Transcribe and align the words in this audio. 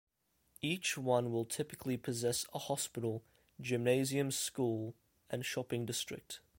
Each 0.63 0.97
one 0.97 1.31
will 1.31 1.45
typically 1.45 1.95
possess 1.95 2.47
a 2.55 2.57
hospital, 2.57 3.21
gymnasium, 3.61 4.31
school, 4.31 4.95
and 5.29 5.45
shopping 5.45 5.85
district. 5.85 6.39